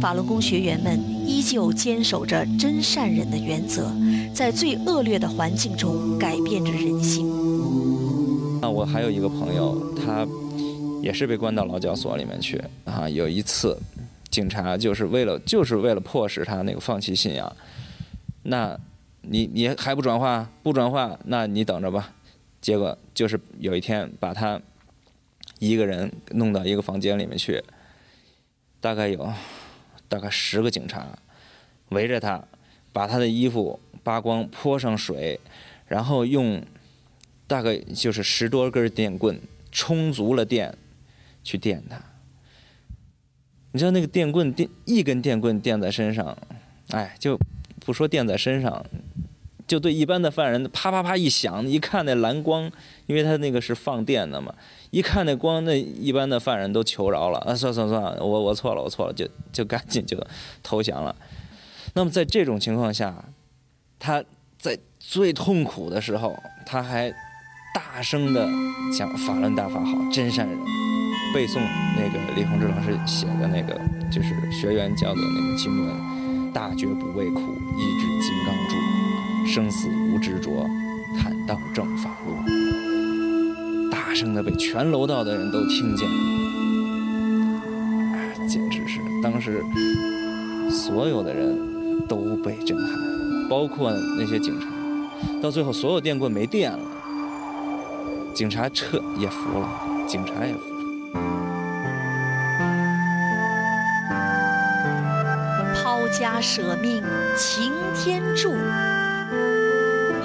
[0.00, 3.90] 法轮功学员们依旧坚守着真善忍的原则，
[4.34, 7.26] 在最恶劣的环境中改变着人心。
[8.60, 10.26] 那我还有一个朋友，他
[11.02, 13.08] 也是被关到劳教所里面去啊。
[13.08, 13.78] 有一次，
[14.30, 17.54] 警察就是为了就是为了迫使他那个放弃信仰，
[18.44, 18.78] 那。
[19.28, 20.50] 你你还不转化？
[20.62, 22.14] 不转化，那你等着吧。
[22.60, 24.60] 结果就是有一天把他
[25.58, 27.62] 一个人弄到一个房间里面去，
[28.80, 29.32] 大概有
[30.08, 31.18] 大概十个警察
[31.90, 32.42] 围着他，
[32.92, 35.38] 把他的衣服扒光，泼上水，
[35.86, 36.62] 然后用
[37.46, 39.38] 大概就是十多根电棍，
[39.70, 40.76] 充足了电
[41.42, 42.00] 去电他。
[43.72, 46.36] 你知道那个电棍电一根电棍电在身上，
[46.90, 47.38] 哎就。
[47.84, 48.84] 不说电在身上，
[49.66, 52.70] 就对一般的犯人，啪啪啪一响，一看那蓝光，
[53.06, 54.54] 因为他那个是放电的嘛，
[54.90, 60.18] 一看那光，那一般的犯人都求饶了啊，算算算，我我错了，我错了，就就赶紧就
[60.62, 61.14] 投降了。
[61.94, 63.24] 那么在这种情况下，
[63.98, 64.22] 他
[64.58, 67.10] 在最痛苦的时候，他还
[67.74, 68.48] 大声的
[68.96, 70.58] 讲法轮大法好，真善人，
[71.32, 71.60] 背诵
[71.96, 76.13] 那个李洪志老师写的那个，就是学员教的那个经文。
[76.54, 77.40] 大觉不畏苦，
[77.76, 80.64] 一指金刚杵，生死无执着，
[81.18, 82.36] 坦荡正法路。
[83.90, 86.14] 大声的被全楼道的人都听见了，
[88.48, 89.64] 简直是当时
[90.70, 91.58] 所有的人
[92.06, 92.96] 都被震撼，
[93.50, 94.68] 包括那些警察。
[95.42, 96.78] 到最后，所有电棍没电了，
[98.32, 99.68] 警察撤也服了，
[100.06, 100.74] 警察也服了。
[106.16, 107.02] 家舍命
[107.36, 108.54] 擎天柱，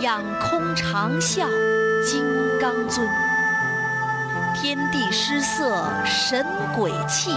[0.01, 1.47] 仰空长啸
[2.05, 2.23] 金
[2.61, 3.07] 刚尊。
[4.53, 6.45] 天地失色神
[6.77, 7.31] 鬼气，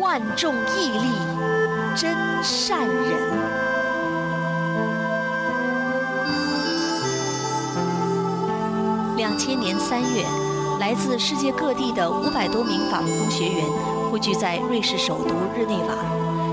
[0.00, 1.10] 万众屹立
[1.94, 2.96] 真善人。
[9.18, 10.24] 两千年三月，
[10.80, 13.66] 来自世界各地的五百多名法轮功学员
[14.10, 15.94] 汇聚在瑞士首都日内瓦，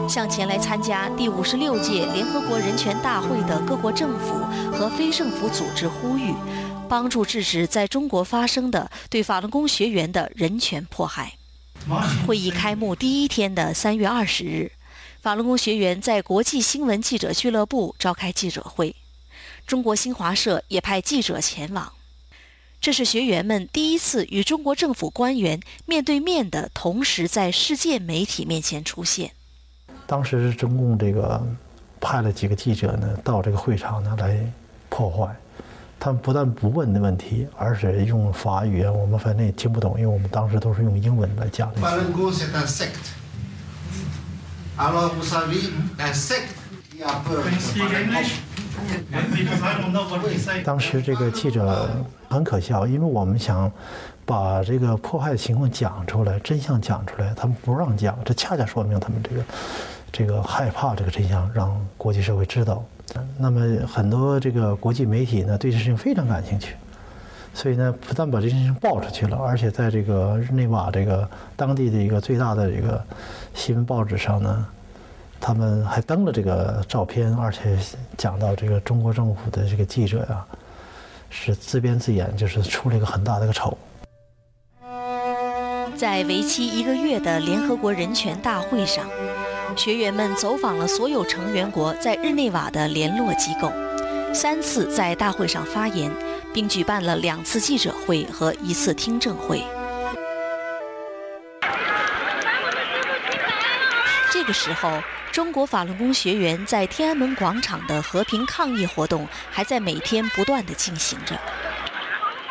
[0.07, 4.35] 向前来参加第五十六届联合国人权大会的各国政府
[4.71, 6.33] 和非政府组织呼吁，
[6.89, 11.33] 帮助制止在中国发生的对法轮功学员的人权迫害。
[12.27, 14.71] 会议开幕第一天的三月二十日，
[15.21, 18.95] 法轮功学员在国际新闻记者俱乐部召开记者会，
[19.65, 21.91] 中国新华社也派记者前往。
[22.79, 29.31] 这是学员们第一次与中国政府官员面对面的同时，在世界媒体面前出现。
[30.13, 31.41] 当时是中共这个
[31.99, 34.37] 派了几个记者呢，到这个会场呢来
[34.87, 35.35] 破坏。
[35.99, 41.81] 他们不但不问的问题，而且用法语，我们反正也听不懂，因为我们当时都是用英文来讲的。
[50.63, 51.89] 当时这个记者
[52.29, 53.71] 很可笑，因为我们想
[54.25, 59.43] 把这个破坏情况讲出来，真相讲出来，他们不让讲，这恰恰说明他们这个
[60.13, 62.81] 这个害怕这个真相让国际社会知道。
[63.37, 66.75] 那么很多这个国际媒体呢对这事情非常感兴趣，
[67.53, 73.03] 所以呢不但把这件事情报出去了，而且在这个日内瓦这个当地的一个最大的这个
[73.53, 74.65] 新闻报纸上呢。
[75.45, 77.77] 他们还登了这个照片，而且
[78.15, 80.45] 讲到这个中国政府的这个记者呀，
[81.29, 83.77] 是自编自演，就是出了一个很大的一个丑。
[85.97, 89.05] 在为期一个月的联合国人权大会上，
[89.75, 93.71] 学员们走访了所有成员国在日内瓦的联络机构，
[94.33, 96.11] 三次在大会上发言，
[96.53, 99.63] 并举办了两次记者会和一次听证会。
[104.31, 105.01] 这个时候。
[105.31, 111.35] 中国法轮功学员在天安门广场的和平抗议活动还在每天不断地进行着。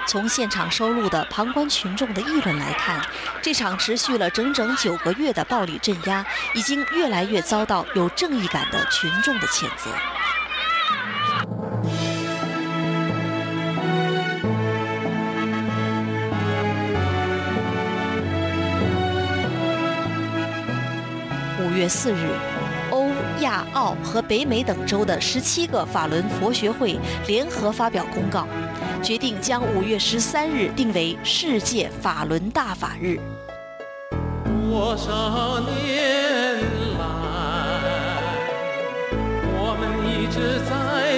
[0.06, 3.00] 从现场收录的旁观群众的议论来看，
[3.40, 6.24] 这场持续了整整九个月的暴力镇压，
[6.54, 9.90] 已经越来越遭到有正义感的群众的谴责。
[21.64, 22.51] 五月四日。
[23.42, 28.46] 亚澳和北美等州的十七个法轮佛学会联合发表公告，
[29.02, 33.20] 决定将五月十三日定为世界法轮大法日。
[34.70, 36.60] 多少年
[36.98, 37.02] 来，
[39.54, 41.11] 我们一直在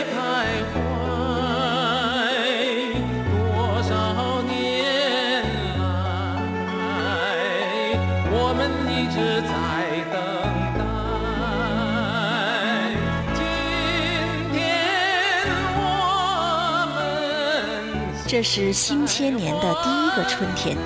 [18.35, 20.77] 这是新千年的第一个春天，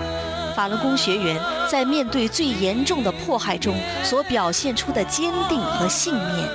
[0.55, 3.75] 法轮功学员在面对最严重的迫害中
[4.05, 6.47] 所表现出的坚定和信念，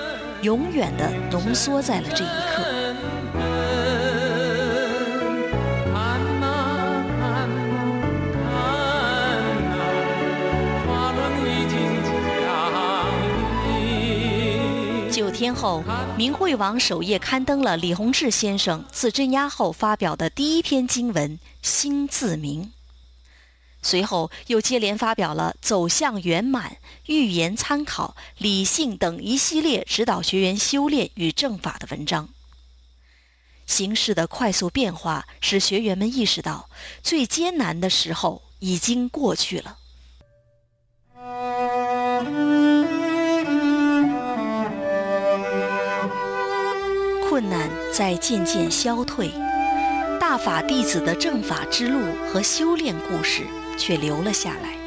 [0.43, 2.72] 永远的浓缩在了这一刻。
[15.13, 15.83] 九天后，
[16.17, 22.63] 明慧网首页刊登了李洪志先生自镇压后发表的第一篇经文《心自明》，
[23.83, 26.71] 随后又接连发表了《走向圆满》
[27.05, 32.29] 《预言参考》《理性》等一系列指导学员修炼与正法的文章。
[33.67, 36.67] 形势的快速变化使学员们意识到，
[37.03, 39.77] 最艰难的时候已经过去了。
[47.33, 49.31] 困难在渐渐消退，
[50.19, 51.97] 大法弟子的正法之路
[52.31, 53.41] 和修炼故事
[53.75, 54.77] 却留了下来，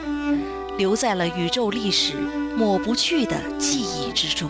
[0.79, 2.13] 留在了宇宙历史
[2.57, 4.49] 抹不去的记忆之中。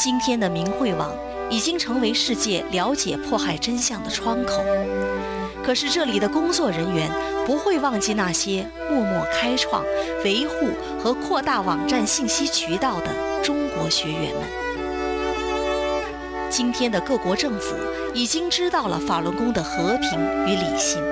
[0.00, 1.14] 今天的明慧网
[1.50, 4.64] 已经成为世界了解迫害真相的窗口，
[5.62, 7.10] 可是这里的工作人员
[7.44, 9.84] 不会忘记那些默默开创、
[10.24, 10.54] 维护
[10.98, 14.71] 和扩大网站信息渠道的中国学员们。
[16.52, 17.74] 今天的各国政府
[18.12, 21.02] 已经知道了法轮功的和平与理性，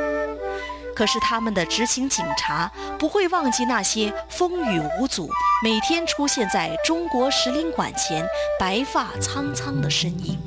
[0.95, 5.31] 可是他们的执勤警察不会忘记那些风雨无阻、
[5.65, 8.23] 每天出现在中国使领馆前
[8.59, 10.39] 白发苍苍的身影。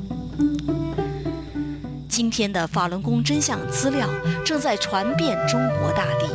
[2.08, 4.08] 今天的法轮功真相资料
[4.46, 6.30] 正在传遍中国大地，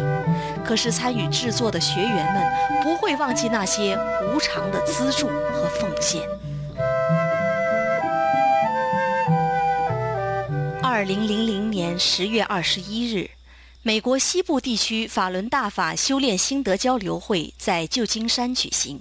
[0.65, 3.97] 可是参与制作的学员们不会忘记那些
[4.35, 6.29] 无偿的资助和奉献。
[10.99, 13.31] 二零零零年十月二十一日，
[13.83, 19.01] 美国西部地区法轮大法修炼心得交流会在旧金山举行。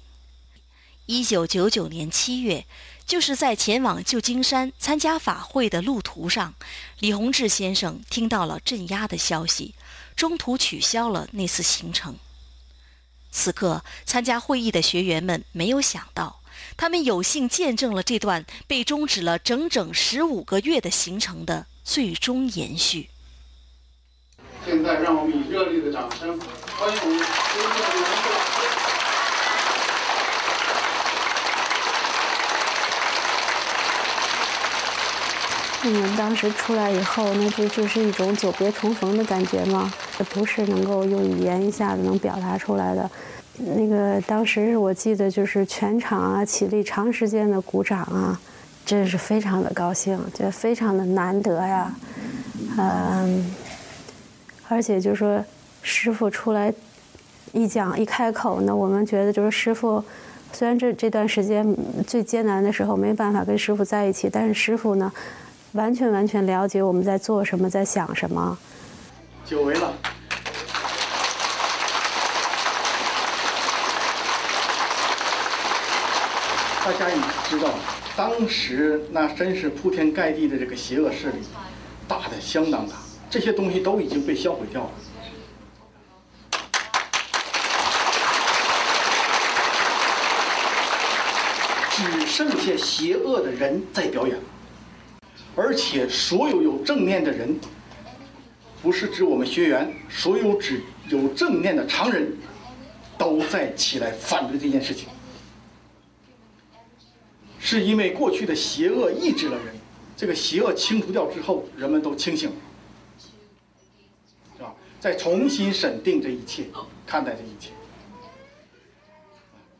[1.08, 2.68] 一九九九年七月。
[3.08, 6.54] 就是在前往旧金山参加法会的路途上，
[7.00, 9.74] 李洪志先生听到了镇压的消息，
[10.16, 12.18] 中途取消了那次行程。
[13.32, 16.42] 此刻，参加会议的学员们没有想到，
[16.76, 23.08] 他们有幸见证了这段被终止了整整十五个月的行程的最终延续。
[24.66, 28.04] 现在，让我们以热烈的掌声欢迎我们今天的人
[35.86, 39.90] 我们当时出来以后，那不就是一种久别重逢的感觉吗，
[40.34, 43.10] 不是能够用语言一下子能表达出来的。
[43.56, 48.38] 那个当时我记得就是全场啊起立长时间的鼓掌啊，
[48.88, 51.94] 真是非常的高兴，觉得非常的难得呀。
[52.80, 53.54] 嗯，
[54.70, 55.44] 而且就说
[55.84, 56.74] 师傅出来
[57.52, 60.04] 一讲一开口，呢我们觉得就是师傅，
[60.54, 61.76] 虽然这这段时间
[62.08, 65.12] 最艰难的时候没办法跟师傅在一起，但是师傅呢。
[65.74, 68.58] 完全完全了解我们在做什么，在想什么。
[69.46, 69.94] 久违了，
[76.84, 77.16] 大家也
[77.50, 77.70] 知道，
[78.18, 81.38] 当时那真是铺天盖地的这个邪恶势力，
[82.08, 82.96] 大的相当大，
[83.30, 84.92] 这些东西都已经被销毁掉了，
[91.92, 94.36] 只剩下邪恶的人在表演。
[95.56, 97.56] 而且，所有有正念的人，
[98.82, 102.36] 不是指我们学员，所有指有正念的常人，
[103.16, 105.08] 都在起来反对这件事情。
[107.70, 109.76] 是因为过去的邪恶抑制了人，
[110.16, 112.56] 这个邪恶清除掉之后，人们都清醒了，
[114.56, 114.74] 是吧？
[115.02, 116.68] 再重新审定这一切，
[117.06, 117.72] 看待这一切，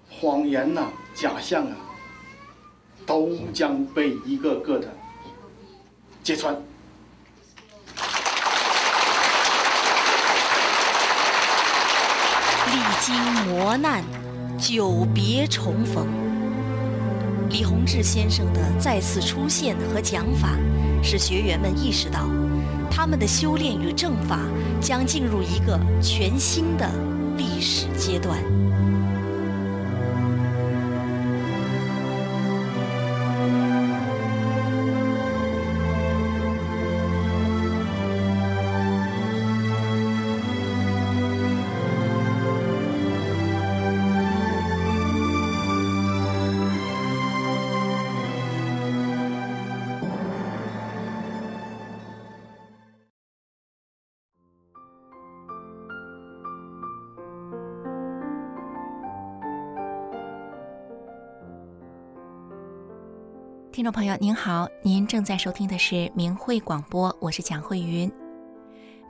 [0.10, 1.78] 谎言呐、假象啊，
[3.06, 4.94] 都将被一个个的。
[6.22, 6.54] 揭穿，
[12.66, 13.16] 历经
[13.46, 14.04] 磨难，
[14.60, 16.27] 久别重逢。
[17.50, 20.58] 李洪志先生的再次出现和讲法，
[21.02, 22.28] 使学员们意识到，
[22.92, 24.42] 他们的修炼与正法
[24.82, 26.90] 将进入一个全新的
[27.38, 28.38] 历史阶段。
[63.78, 68.12] 听众朋友您好，您正在收听的是明慧广播，我是蒋慧云。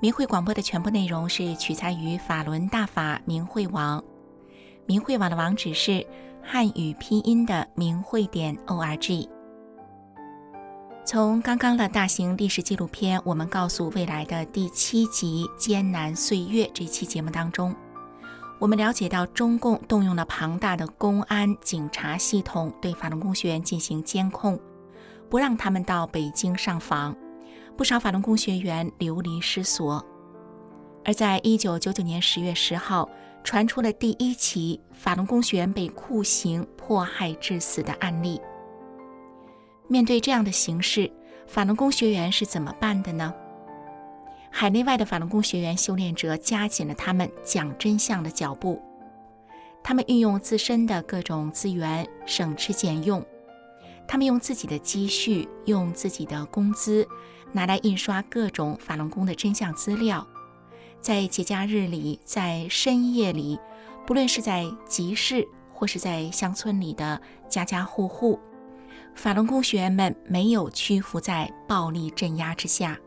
[0.01, 4.03] 明慧广播的全部内容是取材于法轮大法明慧网，
[4.86, 6.05] 明慧网的网址是
[6.43, 9.30] 汉语拼音的明慧点 org。
[11.05, 17.74] 从刚刚的大型历史纪录片《我们告诉未来的》第七集《艰难岁月》这期节目当中。
[18.60, 24.60] 我们了解到，中共动用了庞大的公安、警察系统对法轮功学员进行监控，
[25.30, 27.16] 不让他们到北京上访，
[27.76, 30.03] 不少法轮功学员流离失所。
[31.05, 33.08] 而在一九九九年十月十号，
[33.43, 38.41] 传出了第一起法轮功学员被酷刑迫害致死的案例。
[39.88, 41.10] 面对这样的形势，
[41.45, 43.32] 法轮功学员是怎么办的呢？
[44.49, 48.81] 海内外的法轮功学员修炼者加紧了他们讲真相的脚步，
[49.83, 53.23] 他们运用自身的各种资源，省吃俭用，
[54.07, 57.07] 他们用自己的积蓄，用自己的工资，
[57.51, 60.25] 拿来印刷各种法轮功的真相资料，
[60.99, 63.59] 在节假日里，在深夜里，
[64.07, 68.39] 不论是在集市或是在乡村里的家家户户，
[69.13, 72.97] 法轮功学员们没有屈服在暴力镇压之下。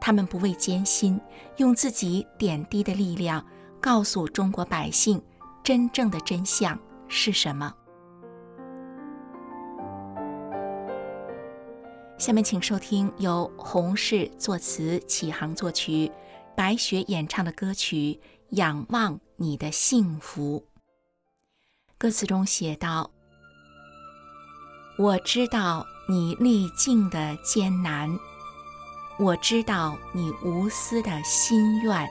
[0.00, 1.20] 他们不畏艰辛，
[1.58, 3.44] 用自己点滴的力量，
[3.80, 5.22] 告诉中国百姓
[5.62, 7.74] 真正的真相是什么。
[12.18, 16.10] 下面请收听由洪氏作词、启航作曲、
[16.54, 18.20] 白雪演唱的歌曲
[18.50, 20.60] 《仰望你的幸福》。
[21.96, 23.10] 歌词中写道
[24.98, 28.18] ：“我知道你历尽的艰难，
[29.20, 32.08] 我知道你无私的心愿。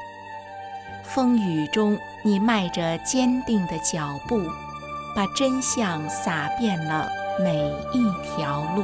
[1.04, 4.40] 风雨中，你迈着坚定的脚步，
[5.16, 7.56] 把真相洒遍了每
[7.94, 8.84] 一条路。”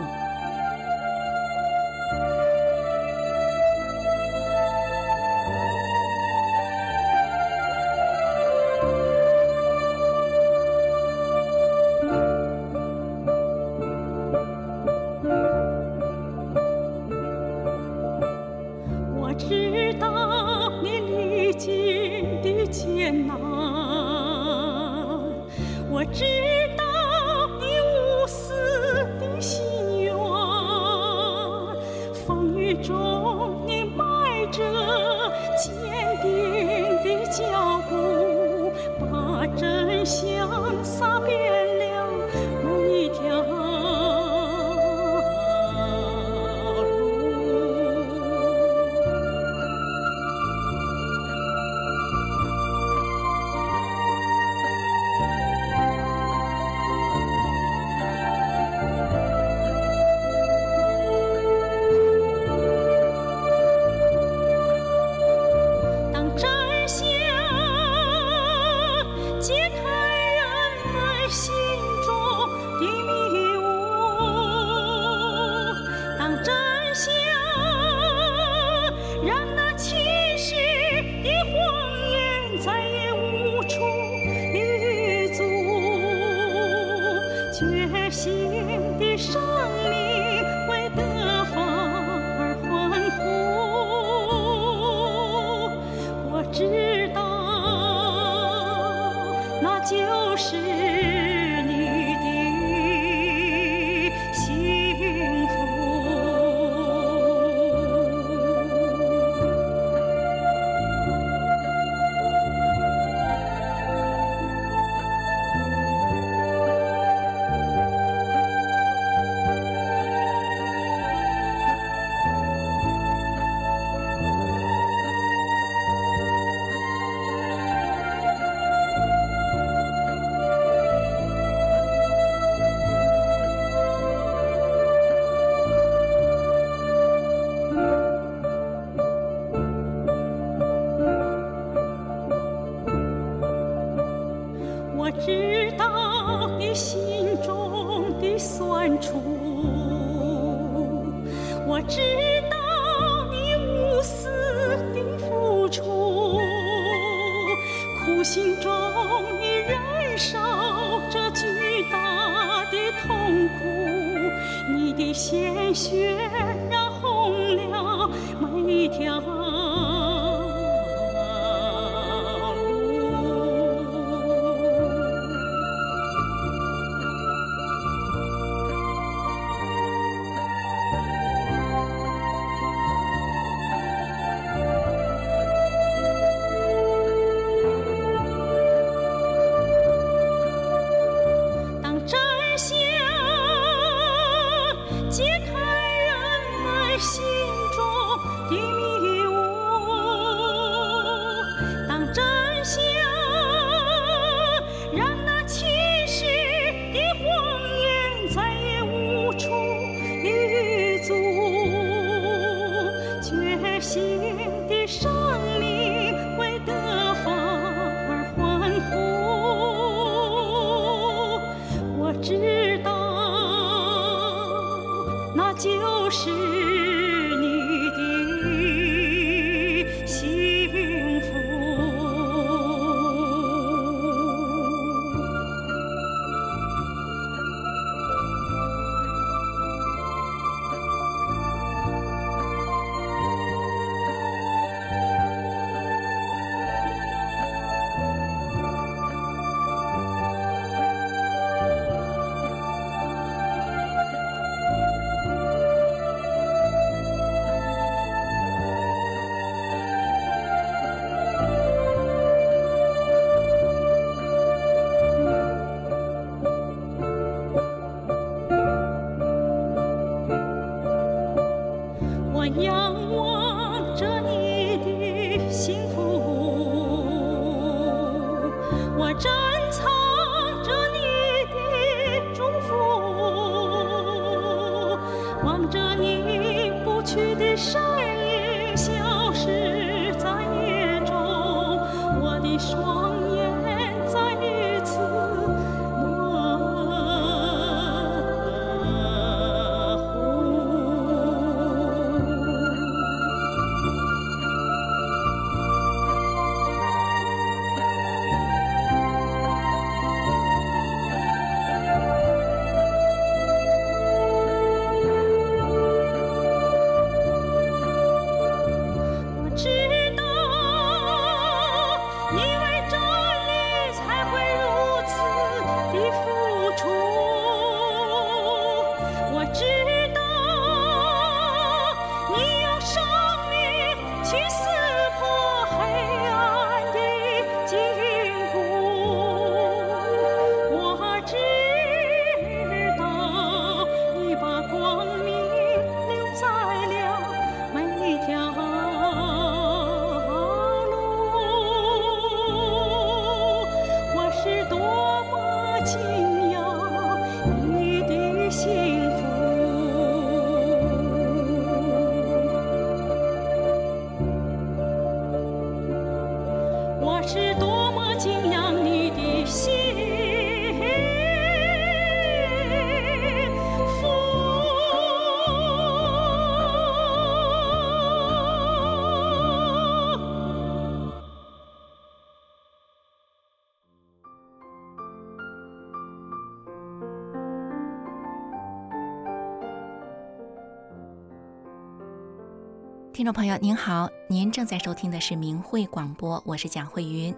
[393.15, 397.33] 听众朋友您好，您正在收听的是明慧广播，我是蒋慧云。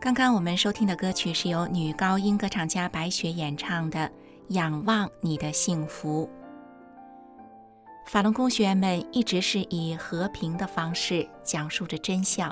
[0.00, 3.98] 刚刚我们收听的歌曲是由女高音歌唱家白雪演唱的
[4.54, 6.26] 《仰望你的幸福》。
[8.10, 12.50] 法轮功学员们一直是以和平的方式讲述着真相，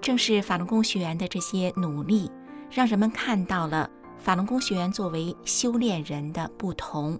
[0.00, 2.28] 正是法轮功学员的这些努力，
[2.68, 3.88] 让人们看到了
[4.18, 7.16] 法轮功学员作为修炼人的不同。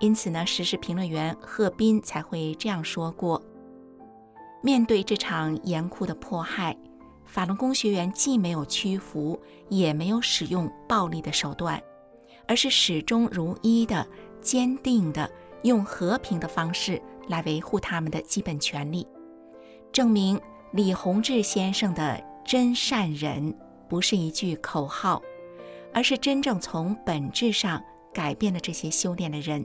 [0.00, 3.42] 因此呢，时事评论员贺斌才会这样说过：
[4.62, 6.76] 面对这场严酷的迫害，
[7.24, 11.82] 法轮功学员既没有屈服，也没有使用暴力的手段，
[12.46, 14.06] 而是始终如一的、
[14.40, 15.28] 坚定的
[15.62, 19.04] 用和平的方式来维护他们的基本权利，
[19.92, 20.40] 证明
[20.70, 23.52] 李洪志先生的真善忍
[23.88, 25.20] 不是一句口号，
[25.92, 27.82] 而是真正从本质上
[28.14, 29.64] 改变了这些修炼的人。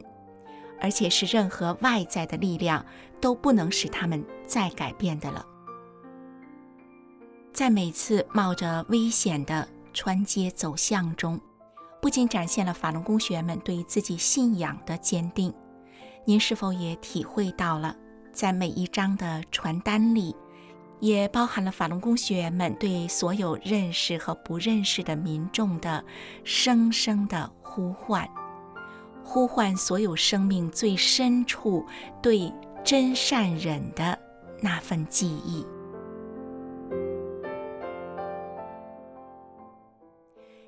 [0.84, 2.86] 而且是任何外在的力量
[3.21, 5.45] 都不能使他们再改变的了。
[7.53, 11.39] 在每次冒着危险的穿街走巷中，
[12.01, 15.53] 不仅展现了法轮功学员们对自己信仰的坚定，
[16.25, 17.95] 您是否也体会到了，
[18.34, 20.36] 在每一张的传单里，
[20.99, 26.03] 也包含了法轮功学员们对所有认识和不认识的民众的
[26.43, 28.29] 声声的呼唤？
[29.24, 31.86] 呼唤所有生命最深处
[32.21, 32.53] 对
[32.84, 34.17] 真善忍的
[34.61, 35.65] 那份记忆。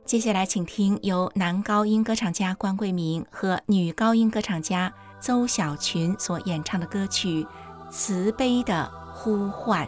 [0.05, 7.43] 接下来，请听由男高音歌唱家关桂明和女高音歌唱家邹小群所演唱的歌曲
[7.89, 9.87] 《慈悲的呼唤》。